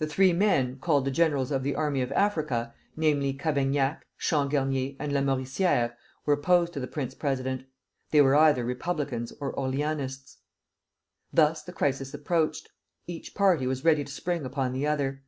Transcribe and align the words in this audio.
The 0.00 0.08
three 0.08 0.32
men 0.32 0.80
called 0.80 1.04
the 1.04 1.12
generals 1.12 1.52
of 1.52 1.62
the 1.62 1.76
Army 1.76 2.02
of 2.02 2.10
Africa, 2.10 2.74
namely, 2.96 3.32
Cavaignac, 3.32 4.02
Changarnier, 4.18 4.96
and 4.98 5.12
Lamoricière, 5.12 5.92
were 6.26 6.34
opposed 6.34 6.72
to 6.72 6.80
the 6.80 6.88
prince 6.88 7.14
president. 7.14 7.62
They 8.10 8.20
were 8.22 8.34
either 8.34 8.64
Republicans 8.64 9.32
or 9.40 9.54
Orleanists. 9.54 10.38
Thus 11.32 11.62
the 11.62 11.72
crisis 11.72 12.12
approached. 12.12 12.70
Each 13.06 13.36
party 13.36 13.68
was 13.68 13.84
ready 13.84 14.02
to 14.02 14.12
spring 14.12 14.44
upon 14.44 14.72
the 14.72 14.88
other. 14.88 15.22